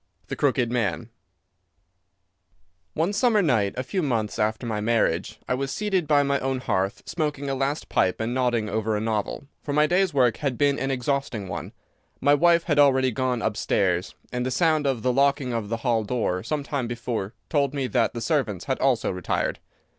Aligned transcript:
The 0.29 0.35
Crooked 0.35 0.71
Man 0.71 1.11
One 2.95 3.13
summer 3.13 3.43
night, 3.43 3.75
a 3.77 3.83
few 3.83 4.01
months 4.01 4.39
after 4.39 4.65
my 4.65 4.81
marriage, 4.81 5.39
I 5.47 5.53
was 5.53 5.71
seated 5.71 6.07
by 6.07 6.23
my 6.23 6.39
own 6.39 6.59
hearth 6.61 7.03
smoking 7.05 7.51
a 7.51 7.53
last 7.53 7.87
pipe 7.87 8.19
and 8.19 8.33
nodding 8.33 8.67
over 8.67 8.97
a 8.97 8.99
novel, 8.99 9.45
for 9.61 9.73
my 9.73 9.85
day's 9.85 10.11
work 10.11 10.37
had 10.37 10.57
been 10.57 10.79
an 10.79 10.89
exhausting 10.89 11.47
one. 11.47 11.71
My 12.19 12.33
wife 12.33 12.63
had 12.63 12.79
already 12.79 13.11
gone 13.11 13.43
upstairs, 13.43 14.15
and 14.33 14.43
the 14.43 14.49
sound 14.49 14.87
of 14.87 15.03
the 15.03 15.13
locking 15.13 15.53
of 15.53 15.69
the 15.69 15.77
hall 15.85 16.03
door 16.03 16.41
some 16.41 16.63
time 16.63 16.87
before 16.87 17.35
told 17.47 17.75
me 17.75 17.85
that 17.85 18.15
the 18.15 18.21
servants 18.21 18.65
had 18.65 18.79
also 18.79 19.11
retired. 19.11 19.59